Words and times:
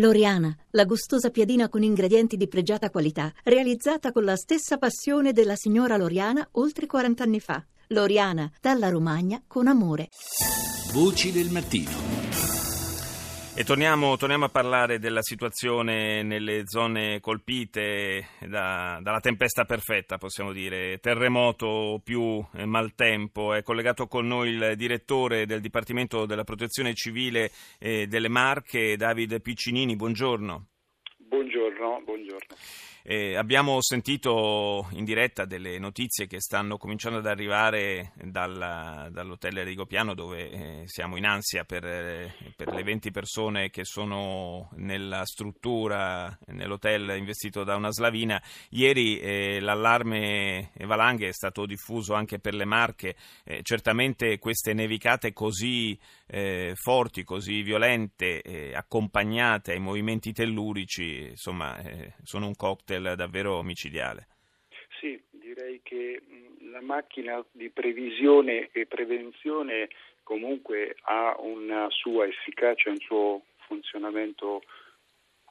Loriana, 0.00 0.56
la 0.70 0.84
gustosa 0.84 1.30
piadina 1.30 1.68
con 1.68 1.82
ingredienti 1.82 2.36
di 2.36 2.46
pregiata 2.46 2.88
qualità, 2.88 3.32
realizzata 3.42 4.12
con 4.12 4.22
la 4.22 4.36
stessa 4.36 4.78
passione 4.78 5.32
della 5.32 5.56
signora 5.56 5.96
Loriana 5.96 6.46
oltre 6.52 6.86
40 6.86 7.24
anni 7.24 7.40
fa. 7.40 7.64
Loriana, 7.88 8.48
dalla 8.60 8.90
Romagna 8.90 9.42
con 9.44 9.66
amore. 9.66 10.10
Voci 10.92 11.32
del 11.32 11.50
mattino. 11.50 12.17
E 13.58 13.64
torniamo, 13.64 14.16
torniamo, 14.16 14.44
a 14.44 14.50
parlare 14.50 15.00
della 15.00 15.20
situazione 15.20 16.22
nelle 16.22 16.62
zone 16.66 17.18
colpite 17.18 18.28
da, 18.46 19.00
dalla 19.02 19.18
tempesta 19.18 19.64
perfetta, 19.64 20.16
possiamo 20.16 20.52
dire, 20.52 21.00
terremoto 21.00 22.00
più 22.04 22.40
eh, 22.52 22.66
maltempo. 22.66 23.54
È 23.54 23.64
collegato 23.64 24.06
con 24.06 24.28
noi 24.28 24.50
il 24.50 24.74
direttore 24.76 25.44
del 25.44 25.60
Dipartimento 25.60 26.24
della 26.24 26.44
Protezione 26.44 26.94
Civile 26.94 27.50
eh, 27.80 28.06
delle 28.06 28.28
Marche, 28.28 28.96
Davide 28.96 29.40
Piccinini. 29.40 29.96
Buongiorno. 29.96 30.66
Buongiorno, 31.78 32.04
buongiorno. 32.04 32.56
Eh, 33.10 33.36
abbiamo 33.36 33.80
sentito 33.80 34.88
in 34.90 35.04
diretta 35.04 35.44
delle 35.44 35.78
notizie 35.78 36.26
che 36.26 36.40
stanno 36.40 36.76
cominciando 36.76 37.18
ad 37.18 37.26
arrivare 37.26 38.12
dal, 38.16 39.08
dall'hotel 39.10 39.64
Rigopiano 39.64 40.12
dove 40.12 40.50
eh, 40.50 40.82
siamo 40.86 41.16
in 41.16 41.24
ansia 41.24 41.64
per, 41.64 41.86
eh, 41.86 42.34
per, 42.56 42.74
le 42.74 42.82
20 42.82 43.10
persone 43.10 43.70
che 43.70 43.84
sono 43.84 44.68
nella 44.74 45.24
struttura, 45.24 46.36
nell'hotel 46.48 47.14
investito 47.16 47.62
da 47.62 47.76
una 47.76 47.92
slavina. 47.92 48.42
Ieri 48.70 49.20
eh, 49.20 49.60
l'allarme 49.60 50.72
valanghe 50.84 51.28
è 51.28 51.32
stato 51.32 51.64
diffuso 51.64 52.14
anche 52.14 52.40
per 52.40 52.54
le 52.54 52.64
Marche. 52.64 53.14
Eh, 53.44 53.60
certamente 53.62 54.38
queste 54.38 54.74
nevicate 54.74 55.32
così 55.32 55.98
forti, 56.74 57.24
così 57.24 57.62
violente, 57.62 58.74
accompagnate 58.74 59.72
ai 59.72 59.78
movimenti 59.78 60.34
tellurici, 60.34 61.28
insomma, 61.30 61.67
sono 62.22 62.46
un 62.46 62.54
cocktail 62.54 63.14
davvero 63.16 63.62
micidiale. 63.62 64.26
Sì, 65.00 65.20
direi 65.30 65.80
che 65.82 66.20
la 66.70 66.80
macchina 66.80 67.44
di 67.50 67.70
previsione 67.70 68.68
e 68.72 68.86
prevenzione 68.86 69.88
comunque 70.22 70.96
ha 71.02 71.36
una 71.38 71.88
sua 71.90 72.26
efficacia, 72.26 72.90
un 72.90 72.98
suo 72.98 73.42
funzionamento 73.66 74.62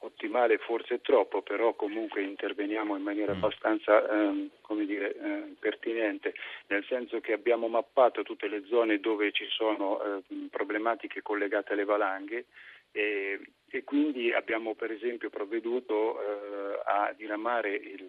ottimale, 0.00 0.58
forse 0.58 1.00
troppo, 1.00 1.42
però 1.42 1.74
comunque 1.74 2.22
interveniamo 2.22 2.96
in 2.96 3.02
maniera 3.02 3.34
mm. 3.34 3.36
abbastanza 3.36 4.08
eh, 4.08 4.48
come 4.60 4.86
dire, 4.86 5.14
eh, 5.14 5.54
pertinente, 5.58 6.34
nel 6.68 6.84
senso 6.84 7.20
che 7.20 7.32
abbiamo 7.32 7.68
mappato 7.68 8.22
tutte 8.22 8.48
le 8.48 8.64
zone 8.66 9.00
dove 9.00 9.32
ci 9.32 9.46
sono 9.48 10.00
eh, 10.02 10.22
problematiche 10.50 11.22
collegate 11.22 11.72
alle 11.72 11.84
valanghe 11.84 12.46
e, 12.92 13.40
e 13.70 13.84
quindi 13.84 14.32
abbiamo 14.32 14.74
per 14.74 14.90
esempio 14.90 15.30
provveduto 15.30 16.20
eh, 16.20 16.80
a 16.84 17.12
diramare 17.16 17.74
il, 17.74 18.06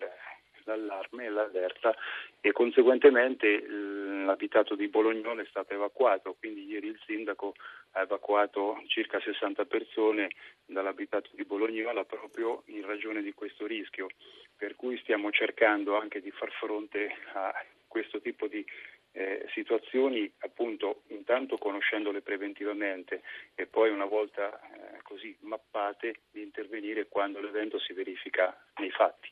l'allarme 0.64 1.26
e 1.26 1.30
l'allerta 1.30 1.96
e 2.40 2.52
conseguentemente 2.52 3.66
l'abitato 3.68 4.76
di 4.76 4.88
Bolognone 4.88 5.42
è 5.42 5.48
stato 5.50 5.74
evacuato, 5.74 6.36
quindi 6.40 6.66
ieri 6.68 6.88
il 6.88 7.00
sindaco 7.06 7.56
ha 7.92 8.02
evacuato 8.02 8.82
circa 8.88 9.20
60 9.20 9.66
persone 9.66 10.30
dall'abitato 10.66 11.30
di 11.34 11.44
Bolognola 11.44 12.06
proprio 12.06 12.64
in 12.68 12.86
ragione 12.86 13.22
di 13.22 13.34
questo 13.34 13.66
rischio, 13.66 14.08
per 14.56 14.76
cui 14.76 14.98
stiamo 15.00 15.32
cercando 15.32 15.98
anche 15.98 16.22
di 16.22 16.32
far 16.32 16.52
fronte 16.52 17.16
a 17.34 17.54
questo 17.88 18.22
tipo 18.22 18.48
di 18.48 18.64
eh, 19.12 19.46
situazioni 19.54 20.32
appunto 20.40 21.02
intanto 21.08 21.58
conoscendole 21.58 22.22
preventivamente 22.22 23.22
e 23.56 23.66
poi 23.66 23.90
una 23.90 24.06
volta 24.06 24.60
eh, 24.60 24.79
così 25.10 25.36
mappate 25.42 26.22
di 26.32 26.44
intervenire 26.44 27.08
quando 27.08 27.42
l'evento 27.42 27.80
si 27.80 27.94
verifica 27.94 28.56
nei 28.78 28.92
fatti. 28.92 29.28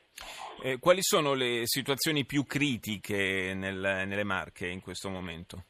Eh, 0.64 0.80
quali 0.80 1.04
sono 1.04 1.36
le 1.36 1.62
situazioni 1.66 2.26
più 2.26 2.44
critiche 2.46 3.54
nel, 3.54 3.78
nelle 4.08 4.24
Marche 4.24 4.66
in 4.66 4.82
questo 4.82 5.10
momento? 5.10 5.66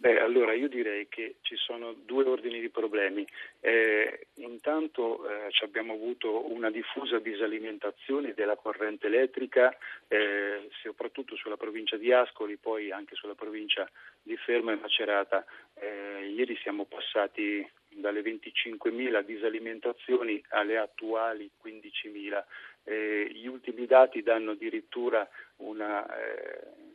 Beh, 0.00 0.20
allora 0.20 0.52
io 0.52 0.68
direi 0.68 1.08
che 1.08 1.38
ci 1.40 1.56
sono 1.56 1.92
due 1.92 2.22
ordini 2.22 2.60
di 2.60 2.68
problemi. 2.68 3.26
Eh, 3.58 4.28
intanto 4.34 5.28
eh, 5.28 5.48
abbiamo 5.64 5.92
avuto 5.94 6.52
una 6.52 6.70
diffusa 6.70 7.18
disalimentazione 7.18 8.32
della 8.32 8.54
corrente 8.54 9.08
elettrica, 9.08 9.76
eh, 10.06 10.68
soprattutto 10.82 11.34
sulla 11.34 11.56
provincia 11.56 11.96
di 11.96 12.12
Ascoli, 12.12 12.58
poi 12.58 12.92
anche 12.92 13.16
sulla 13.16 13.34
provincia 13.34 13.90
di 14.22 14.36
Fermo 14.36 14.70
e 14.70 14.76
Macerata. 14.76 15.44
Eh, 15.74 16.32
ieri 16.32 16.56
siamo 16.62 16.84
passati 16.84 17.68
dalle 18.00 18.22
25.000 18.22 19.22
disalimentazioni 19.22 20.42
alle 20.50 20.78
attuali 20.78 21.50
15.000. 21.62 22.44
Eh, 22.84 23.30
gli 23.32 23.46
ultimi 23.46 23.86
dati 23.86 24.22
danno 24.22 24.52
addirittura 24.52 25.28
una 25.56 26.06
eh, 26.06 26.87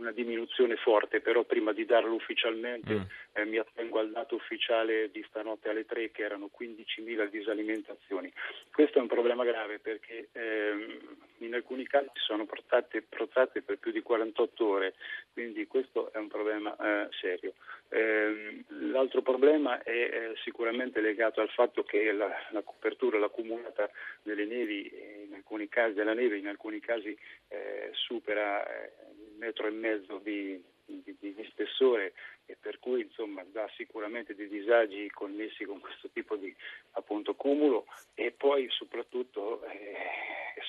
una 0.00 0.12
diminuzione 0.12 0.76
forte, 0.76 1.20
però 1.20 1.44
prima 1.44 1.72
di 1.72 1.84
darlo 1.84 2.14
ufficialmente 2.14 2.94
mm. 2.94 3.02
eh, 3.34 3.44
mi 3.44 3.58
attengo 3.58 3.98
al 3.98 4.10
dato 4.10 4.34
ufficiale 4.34 5.10
di 5.10 5.22
stanotte 5.28 5.68
alle 5.68 5.84
3 5.84 6.10
che 6.10 6.22
erano 6.22 6.50
15.000 6.58 7.28
disalimentazioni. 7.28 8.32
Questo 8.72 8.98
è 8.98 9.00
un 9.02 9.08
problema 9.08 9.44
grave 9.44 9.78
perché 9.78 10.28
ehm, 10.32 10.98
in 11.38 11.54
alcuni 11.54 11.86
casi 11.86 12.08
sono 12.14 12.46
protrate, 12.46 13.02
protrate, 13.02 13.62
per 13.62 13.78
più 13.78 13.92
di 13.92 14.00
48 14.00 14.66
ore, 14.66 14.94
quindi 15.32 15.66
questo 15.66 16.10
è 16.12 16.18
un 16.18 16.28
problema 16.28 16.74
eh, 16.76 17.08
serio. 17.20 17.54
Eh, 17.88 18.64
l'altro 18.90 19.20
problema 19.20 19.82
è 19.82 19.90
eh, 19.90 20.34
sicuramente 20.44 21.00
legato 21.00 21.40
al 21.40 21.50
fatto 21.50 21.82
che 21.82 22.12
la, 22.12 22.30
la 22.50 22.62
copertura, 22.62 23.18
l'accumulata 23.18 23.90
delle 24.22 24.46
nevi, 24.46 24.90
in 25.26 25.34
alcuni 25.34 25.68
casi, 25.68 25.94
della 25.94 26.14
neve 26.14 26.38
in 26.38 26.46
alcuni 26.46 26.80
casi 26.80 27.16
eh, 27.48 27.90
supera 27.92 28.64
eh, 28.64 28.92
metro 29.40 29.66
e 29.66 29.70
mezzo 29.70 30.18
di, 30.18 30.62
di, 30.84 31.16
di, 31.18 31.48
spessore 31.50 32.12
e 32.46 32.56
per 32.60 32.78
cui 32.78 33.00
insomma 33.00 33.42
dà 33.50 33.68
sicuramente 33.76 34.34
dei 34.34 34.48
disagi 34.48 35.10
connessi 35.10 35.64
con 35.64 35.80
questo 35.80 36.10
tipo 36.10 36.36
di 36.36 36.54
appunto 36.92 37.34
cumulo 37.34 37.86
e 38.14 38.30
poi 38.32 38.68
soprattutto 38.70 39.64
eh, 39.64 39.96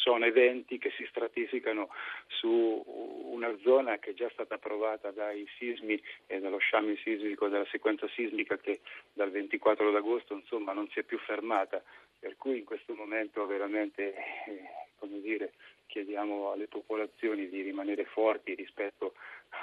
sono 0.02 0.26
eventi 0.26 0.78
che 0.78 0.92
si 0.92 1.06
stratificano 1.10 1.90
su 2.28 2.84
una 3.32 3.56
zona 3.64 3.98
che 3.98 4.12
è 4.12 4.14
già 4.14 4.30
stata 4.30 4.58
provata 4.58 5.12
dai 5.12 5.48
sismi 5.58 6.02
e 6.28 6.40
dallo 6.40 6.58
sciame 6.60 6.96
sismico 6.98 7.48
della 7.48 7.68
sequenza 7.70 8.08
sismica 8.10 8.58
che 8.58 8.82
dal 9.14 9.32
24 9.32 9.92
d'agosto 9.92 10.34
insomma 10.34 10.74
non 10.74 10.88
si 10.90 11.00
è 11.00 11.04
più 11.04 11.18
fermata. 11.20 11.84
Per 12.20 12.38
cui 12.38 12.60
in 12.60 12.66
questo 12.66 12.94
momento 12.94 13.46
veramente 13.48 14.14
eh, 14.14 14.70
come 14.98 15.20
dire 15.22 15.54
chiediamo 15.92 16.52
alle 16.52 16.68
popolazioni 16.68 17.50
di 17.50 17.62
rimanere 17.62 18.06
forti 18.06 18.56
rispetto 18.56 19.14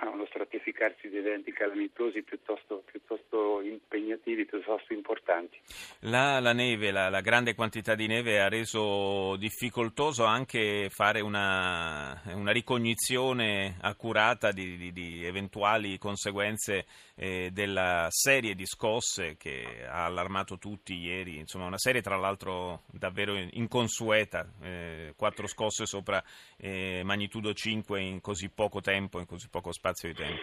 a 0.01 0.11
uno 0.11 0.27
stratificarsi 0.27 1.09
di 1.09 1.17
eventi 1.17 1.53
calamitosi 1.53 2.23
piuttosto, 2.23 2.83
piuttosto 2.85 3.63
impegnativi, 4.09 4.47
piuttosto 4.47 4.93
importanti. 4.93 5.59
La, 6.01 6.41
la 6.41 6.53
neve, 6.53 6.91
la, 6.91 7.09
la, 7.09 7.21
grande 7.21 7.55
quantità 7.55 7.95
di 7.95 8.07
neve 8.07 8.41
ha 8.41 8.49
reso 8.49 9.37
difficoltoso 9.37 10.25
anche 10.25 10.89
fare 10.91 11.21
una, 11.21 12.21
una 12.35 12.53
ricognizione 12.53 13.77
accurata 13.81 14.51
di, 14.53 14.77
di, 14.77 14.93
di 14.93 15.25
eventuali 15.25 15.99
conseguenze 15.99 16.87
eh, 17.17 17.51
della 17.53 18.07
serie 18.11 18.55
di 18.55 18.65
scosse 18.67 19.37
che 19.37 19.87
ha 19.87 20.05
allarmato 20.05 20.59
tutti 20.59 20.95
ieri, 20.95 21.37
insomma 21.37 21.67
una 21.67 21.79
serie 21.79 22.01
tra 22.01 22.17
l'altro 22.17 22.83
davvero 22.91 23.37
inconsueta, 23.37 24.47
eh, 24.63 25.13
quattro 25.17 25.47
scosse 25.47 25.85
sopra 25.87 26.23
eh, 26.57 27.03
magnitudo 27.05 27.53
5 27.53 28.01
in 28.01 28.21
così 28.21 28.49
poco 28.51 28.81
tempo, 28.81 29.19
in 29.19 29.27
così 29.27 29.49
poco 29.51 29.73
spazio 29.73 30.09
di 30.09 30.15
tempo? 30.15 30.43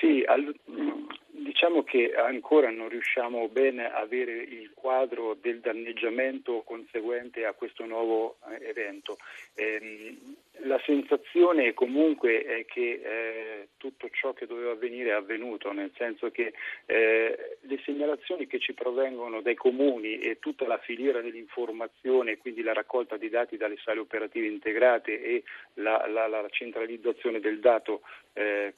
Sì, 0.00 0.22
al, 0.26 0.54
diciamo 1.56 1.84
che 1.84 2.12
ancora 2.14 2.68
non 2.70 2.90
riusciamo 2.90 3.48
bene 3.48 3.90
a 3.90 4.00
avere 4.00 4.32
il 4.42 4.72
quadro 4.74 5.32
del 5.40 5.60
danneggiamento 5.60 6.60
conseguente 6.66 7.46
a 7.46 7.54
questo 7.54 7.86
nuovo 7.86 8.36
eh, 8.50 8.68
evento. 8.68 9.16
Eh, 9.54 10.18
la 10.60 10.78
sensazione 10.84 11.72
comunque 11.72 12.44
è 12.44 12.66
che 12.66 13.00
eh, 13.02 13.68
tutto 13.78 14.10
ciò 14.10 14.34
che 14.34 14.46
doveva 14.46 14.72
avvenire 14.72 15.10
è 15.10 15.14
avvenuto, 15.14 15.72
nel 15.72 15.92
senso 15.96 16.30
che 16.30 16.52
eh, 16.84 17.56
le 17.58 17.80
segnalazioni 17.86 18.46
che 18.46 18.58
ci 18.58 18.74
provengono 18.74 19.40
dai 19.40 19.54
comuni 19.54 20.18
e 20.18 20.38
tutta 20.38 20.66
la 20.66 20.78
filiera 20.78 21.22
dell'informazione, 21.22 22.36
quindi 22.36 22.62
la 22.62 22.74
raccolta 22.74 23.16
di 23.16 23.30
dati 23.30 23.56
dalle 23.56 23.78
sale 23.82 24.00
operative 24.00 24.46
integrate 24.46 25.22
e 25.22 25.42
la, 25.74 26.06
la, 26.06 26.26
la 26.26 26.46
centralizzazione 26.50 27.40
del 27.40 27.60
dato 27.60 28.02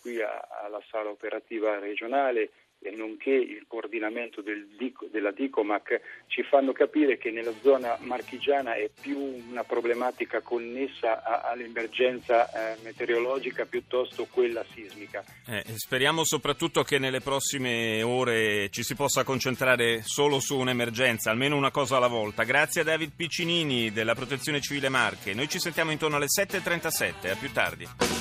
qui 0.01 0.21
alla 0.23 0.81
sala 0.89 1.11
operativa 1.11 1.81
regionale 1.81 2.51
nonché 2.95 3.31
il 3.31 3.65
coordinamento 3.67 4.41
del 4.41 4.67
della 5.11 5.33
Dicomac 5.33 6.01
ci 6.29 6.43
fanno 6.43 6.73
capire 6.73 7.19
che 7.19 7.31
nella 7.31 7.53
zona 7.63 7.97
marchigiana 8.01 8.75
è 8.75 8.89
più 9.01 9.19
una 9.19 9.65
problematica 9.65 10.41
connessa 10.41 11.23
a, 11.23 11.51
all'emergenza 11.51 12.49
eh, 12.51 12.77
meteorologica 12.83 13.67
piuttosto 13.67 14.27
quella 14.31 14.65
sismica. 14.73 15.25
Eh, 15.47 15.65
speriamo 15.77 16.25
soprattutto 16.25 16.83
che 16.83 16.99
nelle 16.99 17.21
prossime 17.21 18.03
ore 18.03 18.69
ci 18.71 18.83
si 18.83 18.95
possa 18.95 19.25
concentrare 19.25 20.03
solo 20.03 20.41
su 20.41 20.57
un'emergenza, 20.59 21.31
almeno 21.31 21.57
una 21.57 21.71
cosa 21.71 21.97
alla 21.97 22.07
volta. 22.07 22.45
Grazie 22.45 22.83
a 22.83 22.85
David 22.85 23.13
Piccinini 23.17 23.91
della 23.91 24.15
Protezione 24.15 24.61
Civile 24.61 24.89
Marche. 24.89 25.35
Noi 25.35 25.49
ci 25.49 25.59
sentiamo 25.59 25.91
intorno 25.91 26.17
alle 26.17 26.27
7.37, 26.27 27.31
a 27.31 27.37
più 27.37 27.51
tardi. 27.53 28.18